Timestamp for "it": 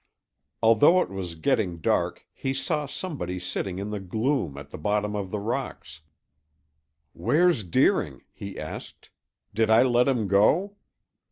1.03-1.11